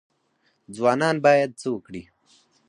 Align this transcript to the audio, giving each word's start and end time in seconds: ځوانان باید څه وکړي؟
ځوانان 0.75 1.15
باید 1.25 1.49
څه 1.61 1.67
وکړي؟ 1.71 2.03